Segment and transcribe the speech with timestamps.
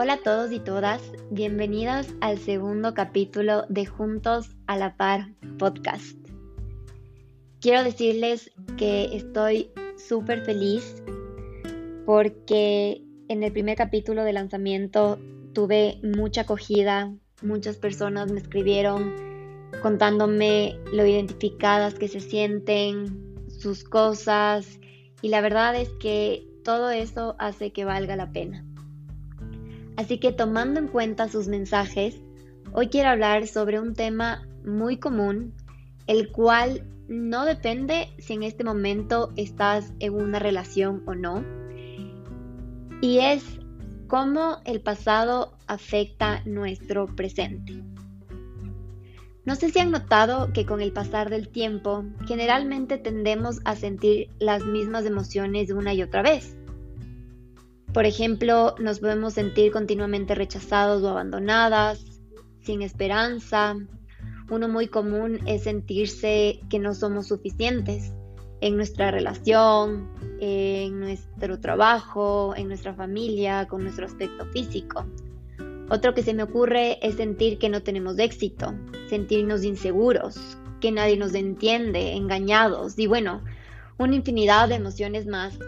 [0.00, 6.16] Hola a todos y todas, bienvenidas al segundo capítulo de Juntos a la Par podcast.
[7.60, 11.02] Quiero decirles que estoy súper feliz
[12.06, 15.18] porque en el primer capítulo de lanzamiento
[15.52, 17.12] tuve mucha acogida,
[17.42, 19.16] muchas personas me escribieron
[19.82, 24.78] contándome lo identificadas que se sienten, sus cosas
[25.22, 28.67] y la verdad es que todo eso hace que valga la pena.
[29.98, 32.22] Así que tomando en cuenta sus mensajes,
[32.72, 35.54] hoy quiero hablar sobre un tema muy común,
[36.06, 41.44] el cual no depende si en este momento estás en una relación o no,
[43.00, 43.42] y es
[44.06, 47.82] cómo el pasado afecta nuestro presente.
[49.44, 54.30] No sé si han notado que con el pasar del tiempo generalmente tendemos a sentir
[54.38, 56.57] las mismas emociones una y otra vez.
[57.92, 62.04] Por ejemplo, nos podemos sentir continuamente rechazados o abandonadas,
[62.60, 63.76] sin esperanza.
[64.50, 68.12] Uno muy común es sentirse que no somos suficientes
[68.60, 70.10] en nuestra relación,
[70.40, 75.06] en nuestro trabajo, en nuestra familia, con nuestro aspecto físico.
[75.90, 78.74] Otro que se me ocurre es sentir que no tenemos éxito,
[79.08, 83.42] sentirnos inseguros, que nadie nos entiende, engañados y bueno,
[83.96, 85.58] una infinidad de emociones más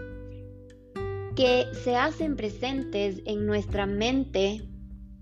[1.40, 4.60] que se hacen presentes en nuestra mente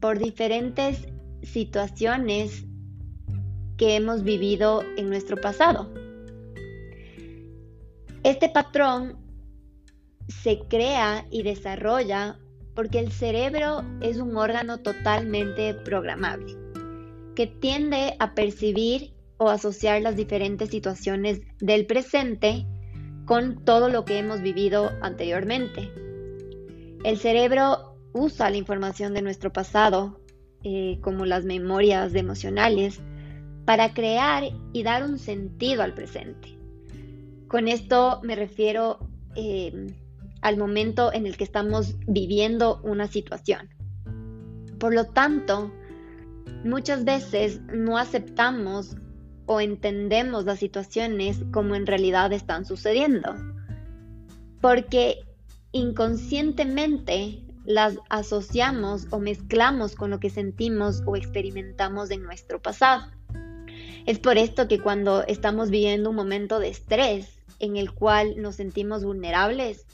[0.01, 1.07] por diferentes
[1.45, 2.65] situaciones
[3.77, 5.89] que hemos vivido en nuestro pasado.
[8.25, 9.17] Este patrón
[10.27, 12.41] se crea y desarrolla
[12.75, 16.57] porque el cerebro es un órgano totalmente programable,
[17.37, 22.67] que tiende a percibir o asociar las diferentes situaciones del presente
[23.25, 26.08] con todo lo que hemos vivido anteriormente.
[27.05, 30.21] El cerebro usa la información de nuestro pasado,
[30.65, 33.01] eh, como las memorias emocionales,
[33.65, 36.59] para crear y dar un sentido al presente.
[37.47, 38.99] Con esto me refiero
[39.37, 39.95] eh,
[40.41, 43.69] al momento en el que estamos viviendo una situación.
[44.79, 45.73] Por lo tanto,
[46.65, 48.97] muchas veces no aceptamos
[49.47, 53.35] o entendemos las situaciones como en realidad están sucediendo.
[54.61, 55.28] Porque
[55.79, 63.11] inconscientemente las asociamos o mezclamos con lo que sentimos o experimentamos en nuestro pasado.
[64.07, 68.57] Es por esto que cuando estamos viviendo un momento de estrés en el cual nos
[68.57, 69.87] sentimos vulnerables,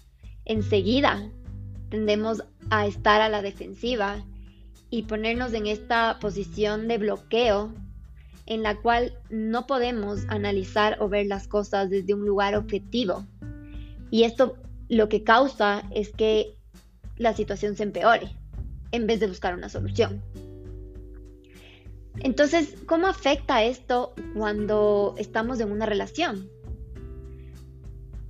[0.45, 1.31] enseguida
[1.89, 4.25] tendemos a estar a la defensiva
[4.91, 7.73] y ponernos en esta posición de bloqueo
[8.47, 13.27] en la cual no podemos analizar o ver las cosas desde un lugar objetivo.
[14.11, 14.57] Y esto
[14.89, 16.57] lo que causa es que
[17.17, 18.37] la situación se empeore
[18.93, 20.23] en vez de buscar una solución.
[22.21, 26.49] Entonces, ¿cómo afecta esto cuando estamos en una relación?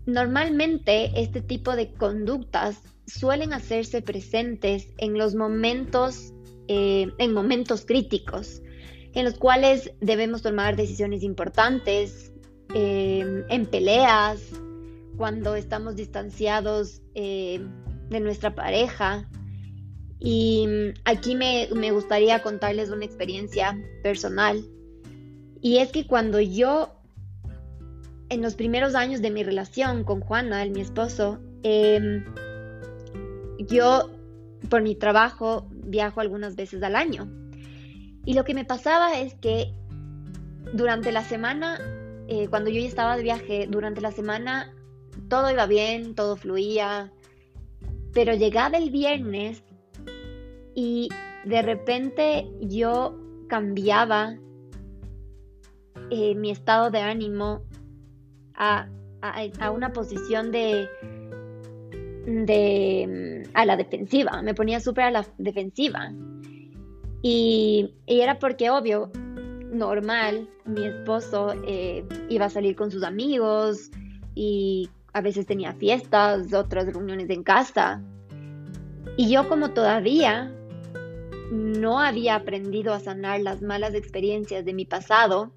[0.06, 6.32] Normalmente este tipo de conductas suelen hacerse presentes en los momentos,
[6.68, 8.62] eh, en momentos críticos,
[9.12, 12.32] en los cuales debemos tomar decisiones importantes,
[12.74, 14.40] eh, en peleas,
[15.16, 17.64] cuando estamos distanciados eh,
[18.10, 19.28] de nuestra pareja.
[20.18, 20.66] Y
[21.04, 24.64] aquí me, me gustaría contarles una experiencia personal.
[25.60, 26.94] Y es que cuando yo,
[28.28, 32.24] en los primeros años de mi relación con Juana, mi esposo, em,
[33.58, 34.10] yo
[34.68, 37.28] por mi trabajo viajo algunas veces al año.
[38.24, 39.74] Y lo que me pasaba es que
[40.72, 41.78] durante la semana,
[42.28, 44.74] eh, cuando yo ya estaba de viaje, durante la semana
[45.28, 47.12] todo iba bien, todo fluía,
[48.12, 49.62] pero llegaba el viernes
[50.74, 51.08] y
[51.44, 54.36] de repente yo cambiaba
[56.10, 57.62] eh, mi estado de ánimo
[58.54, 58.88] a,
[59.74, 60.88] una posición de,
[62.26, 66.12] de a la defensiva, me ponía súper a la defensiva.
[67.22, 69.10] Y, era porque, obvio,
[69.72, 73.90] normal, mi esposo eh, iba a salir con sus amigos
[74.34, 78.02] y a veces tenía fiestas, otras reuniones en casa.
[79.16, 80.52] Y yo como todavía
[81.50, 85.52] no había aprendido a sanar las malas experiencias de mi pasado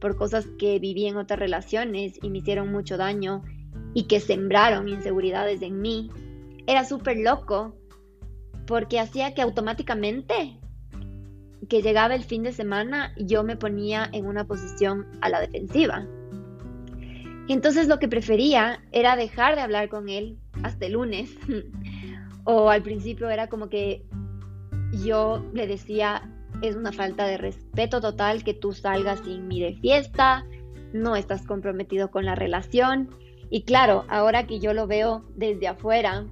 [0.00, 3.42] por cosas que viví en otras relaciones y me hicieron mucho daño
[3.92, 6.10] y que sembraron inseguridades en mí,
[6.66, 7.76] era súper loco
[8.66, 10.58] porque hacía que automáticamente
[11.68, 16.06] que llegaba el fin de semana yo me ponía en una posición a la defensiva.
[17.48, 21.30] Entonces lo que prefería era dejar de hablar con él hasta el lunes.
[22.44, 24.04] o al principio era como que
[25.04, 26.30] yo le decía,
[26.62, 30.46] es una falta de respeto total que tú salgas sin mí de fiesta,
[30.92, 33.10] no estás comprometido con la relación.
[33.50, 36.26] Y claro, ahora que yo lo veo desde afuera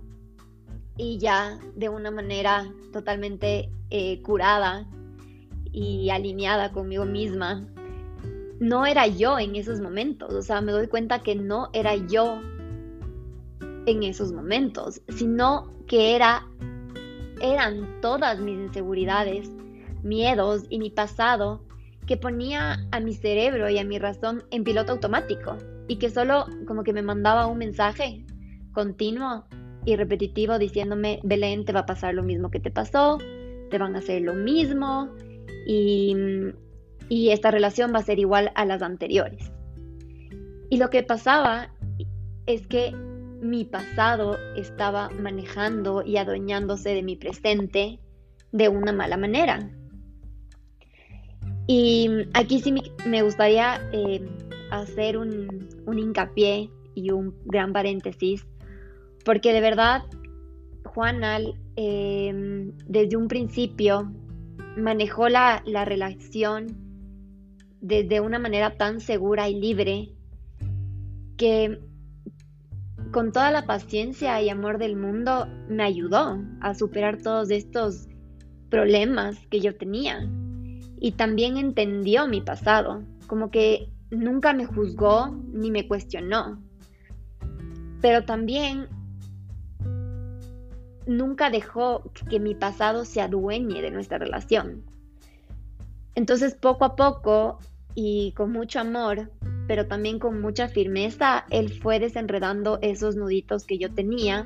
[0.97, 4.87] y ya de una manera totalmente eh, curada
[5.73, 7.67] y alineada conmigo misma,
[8.61, 10.33] no era yo en esos momentos.
[10.33, 12.41] O sea, me doy cuenta que no era yo
[13.87, 16.47] en esos momentos, sino que era,
[17.41, 19.51] eran todas mis inseguridades,
[20.03, 21.65] miedos y mi pasado
[22.07, 25.57] que ponía a mi cerebro y a mi razón en piloto automático
[25.89, 28.25] y que solo como que me mandaba un mensaje
[28.73, 29.45] continuo
[29.85, 33.19] y repetitivo diciéndome, Belén, te va a pasar lo mismo que te pasó,
[33.71, 35.09] te van a hacer lo mismo
[35.67, 36.15] y,
[37.11, 39.53] y esta relación va a ser igual a las anteriores.
[40.71, 41.69] Y lo que pasaba
[42.47, 42.93] es que
[43.43, 47.99] mi pasado estaba manejando y adueñándose de mi presente
[48.53, 49.59] de una mala manera.
[51.67, 52.73] Y aquí sí
[53.07, 54.25] me gustaría eh,
[54.71, 58.47] hacer un, hincapié y un gran paréntesis,
[59.25, 60.05] porque de verdad
[60.85, 61.39] Juana
[61.75, 64.13] em, desde un principio
[64.77, 66.90] manejó la, la relación
[67.81, 70.13] desde una manera tan segura y libre
[71.37, 71.81] que
[73.13, 78.09] con toda la paciencia y amor del mundo me ayudó a superar todos estos
[78.69, 80.29] problemas que yo tenía.
[81.01, 86.63] Y también entendió mi pasado, como que nunca me juzgó ni me cuestionó.
[88.01, 88.87] Pero también
[91.07, 94.85] nunca dejó que mi pasado se adueñe de nuestra relación.
[96.15, 97.59] Entonces poco a poco
[97.95, 99.31] y con mucho amor
[99.71, 104.45] pero también con mucha firmeza, él fue desenredando esos nuditos que yo tenía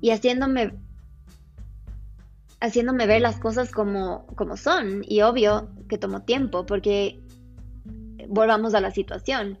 [0.00, 0.74] y haciéndome
[2.60, 5.04] haciéndome ver las cosas como, como son.
[5.06, 7.20] Y obvio que tomó tiempo, porque
[8.26, 9.60] volvamos a la situación,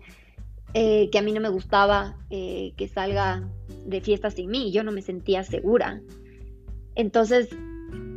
[0.74, 3.48] eh, que a mí no me gustaba eh, que salga
[3.86, 6.00] de fiesta sin mí, yo no me sentía segura.
[6.96, 7.50] Entonces,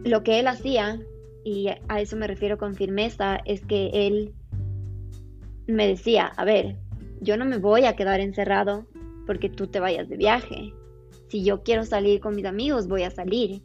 [0.03, 0.99] lo que él hacía,
[1.43, 4.33] y a eso me refiero con firmeza, es que él
[5.67, 6.77] me decía, a ver,
[7.21, 8.85] yo no me voy a quedar encerrado
[9.25, 10.73] porque tú te vayas de viaje.
[11.29, 13.61] Si yo quiero salir con mis amigos, voy a salir.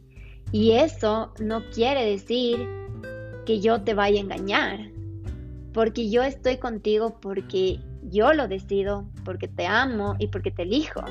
[0.51, 2.57] Y eso no quiere decir
[3.45, 4.91] que yo te vaya a engañar,
[5.73, 11.01] porque yo estoy contigo porque yo lo decido, porque te amo y porque te elijo.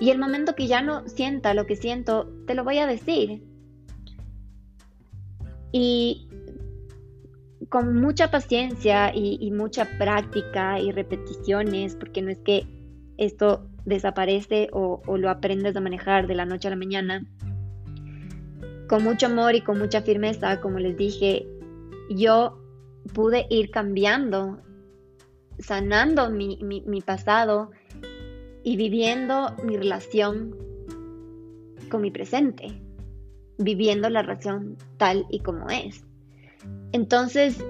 [0.00, 3.42] Y el momento que ya no sienta lo que siento, te lo voy a decir.
[5.72, 6.28] Y
[7.68, 12.66] con mucha paciencia y, mucha práctica y repeticiones, porque no es que
[13.16, 17.26] esto desaparece o, lo aprendes a manejar de la noche a la mañana.
[18.88, 21.46] Con mucho amor y con mucha firmeza, como les dije,
[22.10, 22.58] yo
[23.14, 24.58] pude ir cambiando,
[25.58, 27.70] sanando mi, mi pasado
[28.64, 30.56] y viviendo mi relación
[31.88, 32.82] con mi presente,
[33.60, 36.04] viviendo la relación tal y como es.
[36.92, 37.62] Entonces,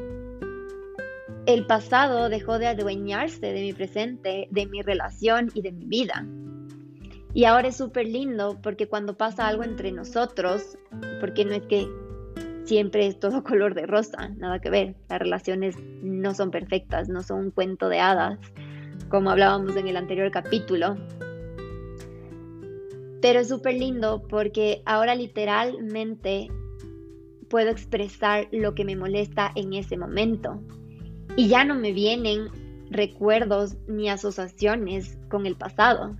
[1.47, 6.27] el pasado dejó de adueñarse de mi presente, de mi relación y de mi vida.
[7.35, 10.79] Y ahora es súper lindo porque cuando pasa algo entre nosotros,
[11.21, 11.89] porque no es que
[12.65, 17.23] siempre es todo color de rosa, nada que ver, las relaciones no son perfectas, no
[17.23, 18.39] son un cuento de hadas,
[19.09, 20.97] como hablábamos en el anterior capítulo.
[23.21, 26.49] Pero es súper lindo porque ahora literalmente
[27.49, 30.63] puedo expresar lo que me molesta en ese momento.
[31.37, 32.49] Y ya no me vienen
[32.91, 36.17] recuerdos ni asociaciones con el pasado.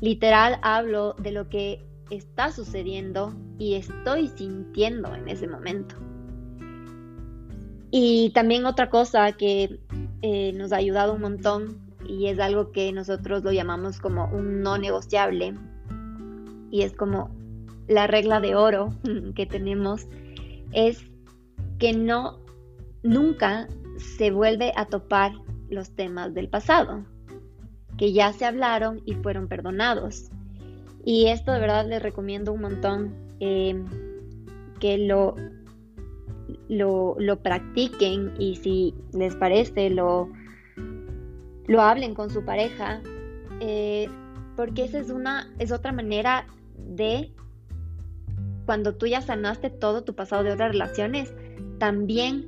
[0.00, 5.96] Literal hablo de lo que está sucediendo y estoy sintiendo en ese momento.
[7.90, 9.80] Y también otra cosa que
[10.22, 14.62] eh, nos ha ayudado un montón y es algo que nosotros lo llamamos como un
[14.62, 15.54] no negociable
[16.70, 17.30] y es como
[17.88, 18.94] la regla de oro
[19.34, 20.06] que tenemos
[20.72, 21.02] es
[21.78, 22.38] que no,
[23.02, 25.32] nunca se vuelve a topar
[25.68, 27.04] los temas del pasado,
[27.96, 30.30] que ya se hablaron y fueron perdonados.
[31.04, 33.82] Y esto de verdad les recomiendo un montón eh,
[34.80, 35.34] que lo,
[36.68, 40.30] lo, practiquen y si les parece lo,
[41.66, 43.00] lo hablen con su pareja,
[43.60, 44.08] eh,
[44.56, 46.46] porque esa es, una, es otra manera
[46.86, 47.32] de
[48.66, 51.34] cuando tú ya sanaste todo tu pasado de otras relaciones,
[51.78, 52.46] también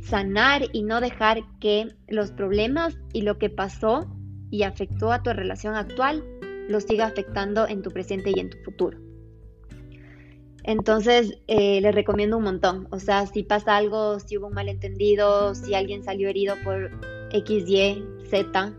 [0.00, 4.06] sanar y no dejar que los problemas y lo que pasó
[4.50, 6.24] y afectó a tu relación actual
[6.68, 8.98] lo siga afectando en tu presente y en tu futuro.
[10.62, 12.86] Entonces, eh, les recomiendo un montón.
[12.90, 16.90] O sea, si pasa algo, si hubo un malentendido, si alguien salió herido por
[17.32, 18.72] X, Y, Z,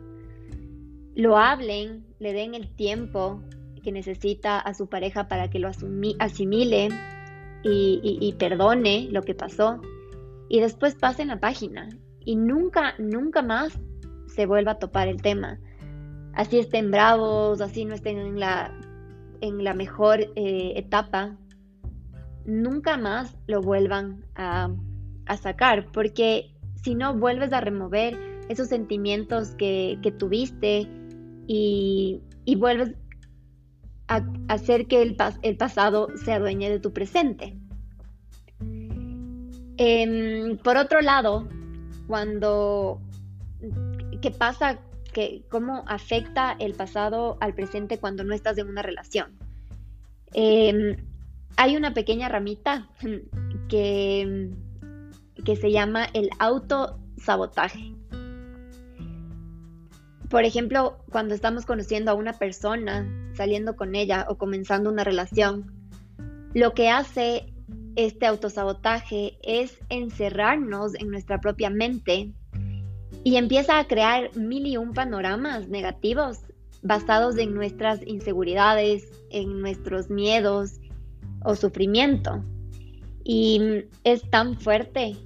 [1.15, 3.41] lo hablen, le den el tiempo
[3.81, 5.69] que necesita a su pareja para que lo
[6.19, 6.89] asimile
[7.63, 9.81] y, perdone lo que pasó.
[10.49, 11.89] Y después pasen la página
[12.25, 13.79] y nunca, nunca más
[14.27, 15.59] se vuelva a topar el tema.
[16.33, 18.73] Así estén bravos, así no estén en la,
[19.41, 21.37] en la mejor eh, etapa,
[22.45, 24.69] nunca más lo vuelvan a,
[25.41, 26.51] sacar, porque
[26.83, 28.17] si no vuelves a remover
[28.49, 30.87] esos sentimientos que, tuviste
[31.47, 32.21] y,
[32.57, 32.95] vuelves
[34.47, 37.55] hacer que el, el, pasado se adueñe de tu presente.
[39.77, 41.47] Em, por otro lado,
[42.07, 43.01] cuando,
[44.21, 44.79] ¿qué pasa?
[45.13, 49.31] Que, ¿Cómo afecta el pasado al presente cuando no estás en una relación?
[50.33, 50.97] Eh,
[51.57, 52.89] hay una pequeña ramita
[53.67, 54.51] que,
[55.43, 57.93] que se llama el autosabotaje.
[60.31, 65.73] Por ejemplo, cuando estamos conociendo a una persona, saliendo con ella o comenzando una relación,
[66.53, 67.53] lo que hace
[67.97, 72.31] este autosabotaje es encerrarnos en nuestra propia mente
[73.25, 76.39] y empieza a crear mil y un panoramas negativos
[76.81, 80.79] basados en nuestras inseguridades, en nuestros miedos,
[81.43, 82.41] o sufrimiento.
[83.25, 85.17] Y es tan fuerte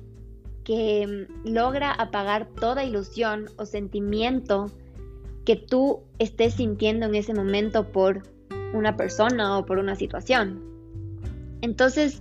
[0.63, 4.71] que logra apagar toda ilusión o sentimiento
[5.45, 8.23] que tú estés sintiendo en ese momento por
[8.73, 10.61] una persona o por una situación.
[11.61, 12.19] Entonces,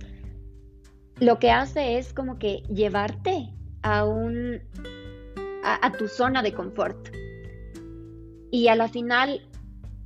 [1.19, 4.61] lo que hace es como que llevarte a un
[5.63, 7.09] a, tu zona de confort.
[8.51, 9.41] Y a la final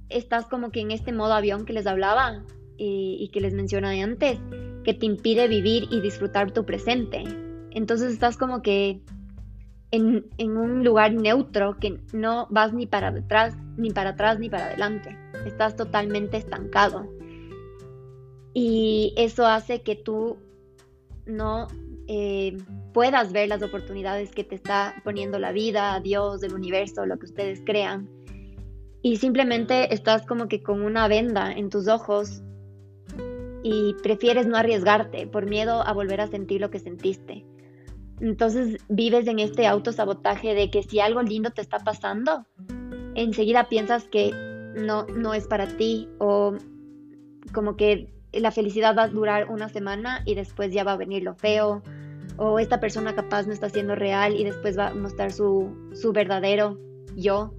[0.07, 2.43] estás como que en este modo avión que les hablaba,
[2.81, 4.39] y, que les mencioné antes,
[4.83, 7.23] que te impide vivir y disfrutar tu presente.
[7.71, 9.01] Entonces estás como que
[9.91, 14.67] en, un lugar neutro que no vas ni para detrás, ni para atrás, ni para
[14.67, 15.17] adelante.
[15.45, 17.07] Estás totalmente estancado.
[18.53, 20.37] Y eso hace que tú
[21.25, 21.67] no
[22.07, 22.57] eh,
[22.93, 27.25] puedas ver las oportunidades que te está poniendo la vida, Dios, el universo, lo que
[27.25, 28.09] ustedes crean.
[29.01, 32.41] Y simplemente estás como que con una venda en tus ojos
[33.63, 37.45] y prefieres no arriesgarte por miedo a volver a sentir lo que sentiste.
[38.21, 42.45] Entonces vives en este autosabotaje de que si algo lindo te está pasando,
[43.15, 44.31] enseguida piensas que
[44.75, 46.55] no, no es para ti o
[47.53, 51.23] como que la felicidad va a durar una semana y después ya va a venir
[51.23, 51.81] lo feo
[52.37, 56.13] o esta persona capaz no está siendo real y después va a mostrar su, su
[56.13, 56.77] verdadero
[57.15, 57.53] yo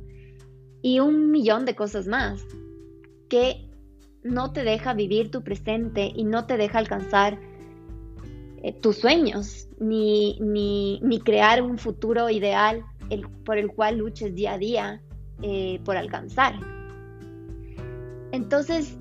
[0.82, 2.46] y un millón de cosas más
[3.28, 3.68] que
[4.22, 7.38] no te deja vivir tu presente y no te deja alcanzar
[8.62, 12.84] eh, tus sueños, ni, ni, crear un futuro ideal
[13.44, 15.02] por el cual luches día a día
[15.42, 16.54] eh, por alcanzar.
[18.32, 18.96] Entonces,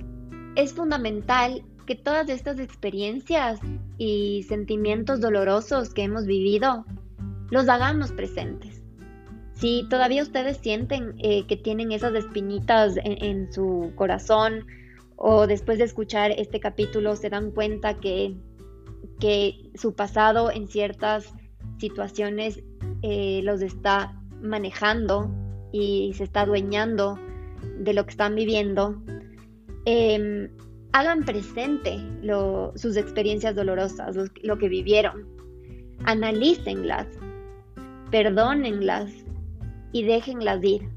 [0.55, 3.59] es fundamental que todas estas experiencias
[3.97, 6.85] y sentimientos dolorosos que hemos vivido
[7.49, 8.81] los hagamos presentes.
[9.53, 14.65] Si todavía ustedes sienten eh, que tienen esas espinitas en su corazón,
[15.21, 18.37] o después de escuchar este capítulo se dan cuenta que,
[19.19, 21.33] que su pasado en ciertas
[21.77, 22.63] situaciones
[23.01, 25.31] eh, los está manejando
[25.71, 27.19] y se está adueñando
[27.79, 29.01] de lo que están viviendo,
[29.85, 30.49] em,
[30.91, 31.97] hagan presente
[32.75, 35.27] sus experiencias dolorosas, lo, que vivieron,
[36.05, 37.07] analícenlas,
[38.11, 39.11] perdónenlas
[39.91, 40.89] y déjenlas ir.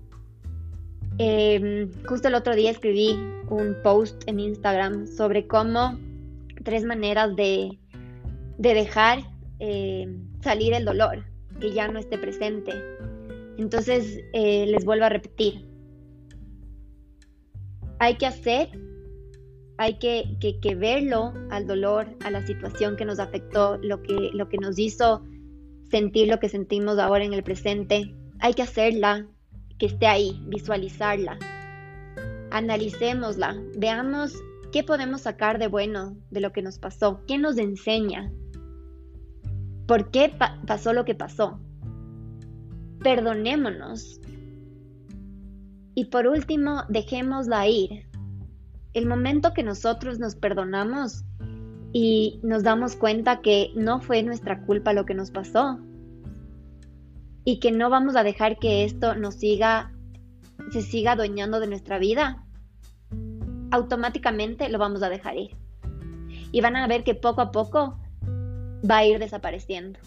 [1.19, 3.19] Em, justo el otro día escribí
[3.51, 5.99] un post en Instagram sobre cómo
[6.65, 7.79] tres maneras de,
[8.71, 9.21] dejar
[9.59, 10.09] eh,
[10.41, 11.25] salir el dolor,
[11.61, 12.73] que ya no esté presente.
[13.59, 15.67] Entonces, eh, les vuelvo a repetir,
[17.99, 18.71] hay que hacer,
[19.79, 24.49] hay que, que, verlo al dolor, a la situación que nos afectó, lo que, lo
[24.49, 25.23] que nos hizo
[25.93, 28.15] sentir lo que sentimos ahora en el presente.
[28.41, 29.27] Hay que hacerla,
[29.79, 31.39] que esté ahí, visualizarla.
[32.51, 34.35] Analicémosla, veamos
[34.73, 38.33] qué podemos sacar de bueno de lo que nos pasó, qué nos enseña,
[39.87, 40.33] por qué
[40.67, 41.61] pasó lo que pasó.
[43.03, 44.21] Perdonémonos.
[45.95, 48.07] Y por último, dejémosla ir.
[48.95, 51.25] El momento que nosotros nos perdonamos
[51.93, 55.79] y nos damos cuenta que no fue nuestra culpa lo que nos pasó,
[57.45, 59.93] y que no vamos a dejar que esto nos siga,
[60.71, 62.45] se siga adueñando de nuestra vida,
[63.71, 65.57] automáticamente lo vamos a dejar ir.
[66.55, 67.99] y van a ver que poco a poco
[68.89, 69.99] va a ir desapareciendo.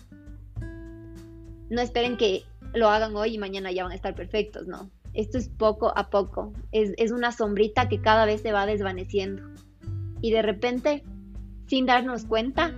[1.70, 4.90] No esperen que lo hagan hoy y mañana ya van a estar perfectos, no.
[5.14, 9.44] Esto es poco a poco, es, es una sombrita que cada vez se va desvaneciendo
[10.22, 11.04] y de repente,
[11.68, 12.74] sin darnos cuenta,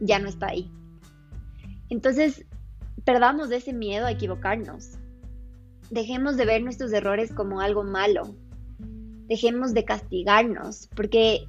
[0.00, 0.70] ya no está ahí.
[1.88, 2.44] Entonces,
[3.04, 4.98] perdamos ese miedo a equivocarnos.
[5.90, 8.34] Dejemos de ver nuestros errores como algo malo.
[9.26, 11.46] Dejemos de castigarnos porque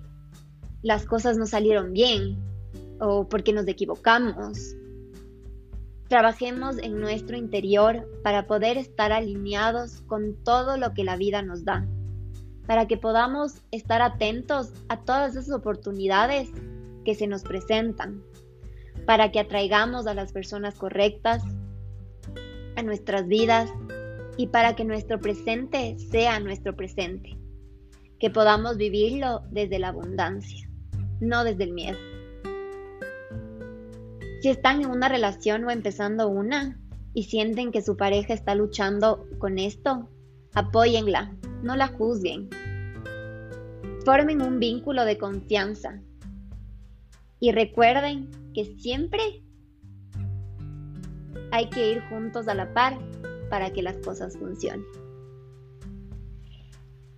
[0.82, 2.38] las cosas no salieron bien
[3.04, 4.76] o porque nos equivocamos.
[6.08, 11.66] Trabajemos en nuestro interior para poder estar alineados con todo lo que la vida nos
[11.66, 11.86] da,
[12.66, 16.50] para que podamos estar atentos a todas esas oportunidades
[17.04, 18.24] que se nos presentan,
[19.06, 21.44] para que atraigamos a las personas correctas
[22.76, 23.70] a nuestras vidas
[24.38, 27.38] y para que nuestro presente sea nuestro presente,
[28.20, 30.70] que podamos vivirlo desde la abundancia,
[31.20, 32.13] no desde el miedo.
[34.44, 36.78] Si están en una relación o empezando una
[37.14, 40.10] y sienten que su pareja está luchando con esto,
[40.54, 42.50] apóyenla, no la juzguen.
[44.04, 46.02] Formen un vínculo de confianza
[47.40, 49.46] y recuerden que siempre
[51.52, 53.00] hay que ir juntos a la par
[53.50, 54.86] para que las cosas funcionen.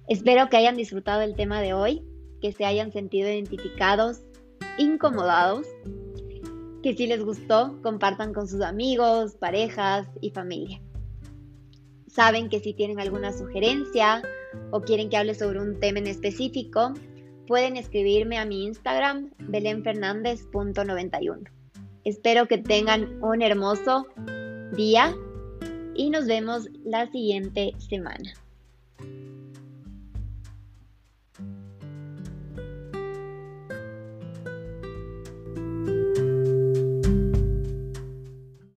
[0.08, 2.06] Espero que hayan disfrutado el tema de hoy,
[2.40, 4.22] que se hayan sentido identificados,
[4.78, 5.66] incomodados
[6.86, 10.80] que si les gustó, compartan con sus amigos, parejas y familia.
[12.06, 14.22] Saben que si tienen alguna sugerencia
[14.70, 16.94] o quieren que hable sobre un tema en específico,
[17.48, 21.50] pueden escribirme a mi Instagram, belenfernandez.91.
[22.04, 24.06] Espero que tengan un hermoso
[24.78, 25.12] día
[25.96, 28.32] y nos vemos la siguiente semana.